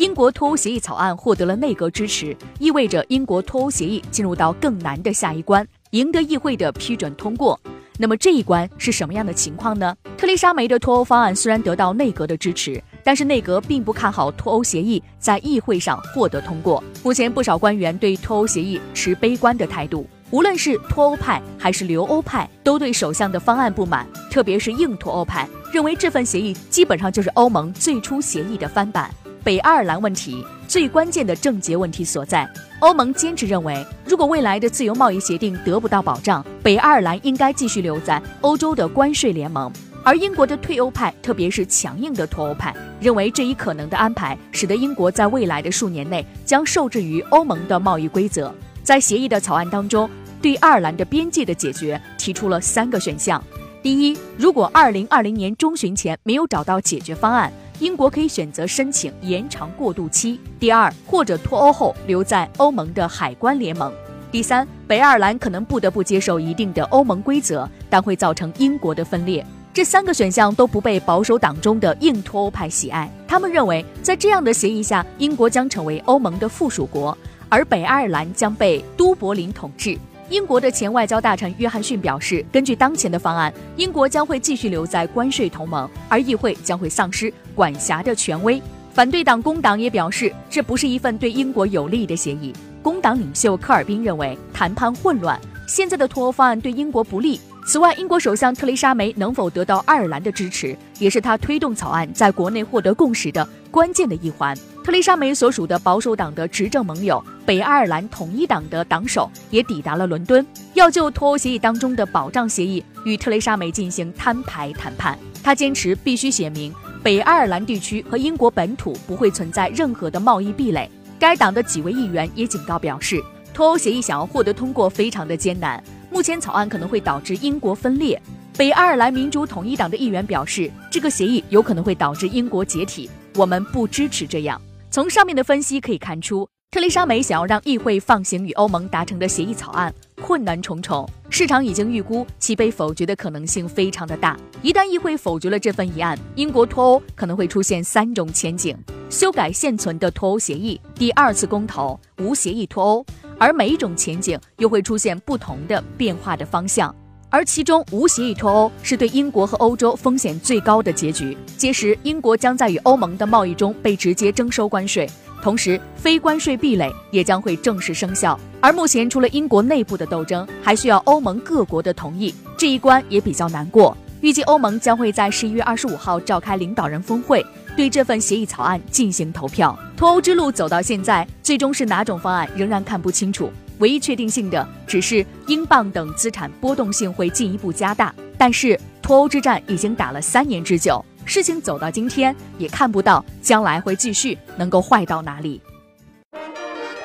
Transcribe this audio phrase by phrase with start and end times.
[0.00, 7.60] 英国脱欧协议草案获得了内阁支持，意味着英国脱欧协议进入到更难的下一关，赢得议会的批准通过。
[7.98, 9.94] 那么这一关是什么样的情况呢？
[10.16, 16.82] 特丽莎梅的脱欧方案虽然得到内阁的支持，但是内阁并不看好脱欧协议在议会上获得通过。
[17.02, 20.08] 目前不少官员对脱欧协议持悲观的态度。
[20.30, 29.10] 无论是脱欧派还是留欧派，都对首相的方案不满，特别是硬脱欧派认为这份协议基本上就是欧盟最初协议的翻版。
[29.42, 32.48] 北爱尔兰问题最关键的症结问题所在，
[32.80, 39.72] 欧盟坚持认为，如果未来的自由贸易协定得不到保障，北爱尔兰应该继续留在欧洲的关税联盟。
[40.04, 48.54] 而英国的退欧派，特别是强硬的脱欧派，认为这一可能的安排，使得英国在未来的数年内将受制于欧盟的贸易规则。
[48.82, 50.08] 在协议的草案当中。
[50.42, 53.44] 对爱尔兰的边界的解决提出了三个选项：
[53.82, 63.90] 第一，如果二零二零年中旬前没有找到解决方案，英国可以选择申请延长过渡期；第二，或者脱欧后留在欧盟的海关联盟；
[64.30, 69.44] 第三，北爱尔兰可能不得不接受一定的欧盟规则，但会造成英国的分裂。
[69.72, 77.16] 这三个选项都不被保守党中的硬脱欧派喜爱，他们认为在这样的协议下，英国将成为欧盟的附属国，
[77.48, 79.96] 而北爱尔兰将被都柏林统治。
[80.30, 88.62] 英国的前外交大臣约翰逊表示，根据当前的方案，英国将会继续留在关税同盟，而议会将会丧失管辖的权威。
[88.94, 92.52] 反对党工党也表示，这不是一份对英国有利的协议。
[92.80, 97.40] 工党领袖科尔宾认为，谈判混乱，现在的脱欧方案对英国不利。
[97.66, 104.56] 此外，英国首相特蕾莎梅能否得到爱尔兰的支持，也是他推动草案在国内获得共识的关键的一环。
[104.90, 115.16] 特蕾莎梅所属的保守党的执政盟友北爱尔兰统一党的党首也抵达了伦敦，要就脱欧协议当中的保障协议与特蕾莎梅进行摊牌谈判。
[115.44, 116.74] 他坚持必须写明
[117.04, 120.90] 北爱尔兰地区和英国本土不会存在任何的贸易壁垒。
[121.20, 123.22] 该党的几位议员也警告表示，
[123.54, 125.80] 脱欧协议想要获得通过非常的艰难，
[126.10, 128.20] 目前草案可能会导致英国分裂。
[128.58, 134.60] 北爱尔兰民主统一党的议员表示，这个协议有可能会导致英国解体，我们不支持这样。
[134.92, 144.36] 从上面的分析可以看出，特蕾莎梅想要让议会放行与欧盟达成的协议草案困难重重，市场已经预估其被否决的可能性非常的大。
[144.62, 148.76] 一旦议会否决了这份议案，英国脱欧可能会出现三种前景：
[149.08, 153.06] 修改现存的脱欧协议、第二次公投、无协议脱欧。
[153.38, 156.92] 而每一种前景又会出现不同的变化的方向。
[157.30, 161.36] 而其中无协议脱欧是对英国和欧洲风险最高的结局。
[161.56, 165.08] 届时，英国将在与欧盟的贸易中被直接征收关税，
[165.40, 168.38] 同时非关税壁垒也将会正式生效。
[168.60, 173.96] 而目前，除了英国内部的斗争，还需要欧盟各国的同意，这一关也比较难过。
[174.20, 177.46] 预计欧盟将会在十一月二十五号召开领导人峰会，
[177.76, 179.78] 对这份协议草案进行投票。
[179.96, 183.50] 脱欧之路走到现在，最终是哪种方案仍然看不清楚。
[183.80, 195.60] 唯一确定性的只是英镑等资产波动性会进一步加大，但是脱欧之战已经打了三年之久，事情走到今天也看不到将来会继续能够坏到哪里。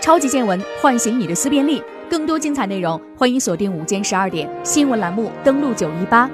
[0.01, 6.29] 超级见闻唤醒你的思辨力，更多精彩内容欢迎锁定午间十二点新闻栏目，登录九一八。